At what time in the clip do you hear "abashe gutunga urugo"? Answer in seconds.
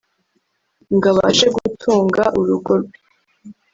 1.13-2.71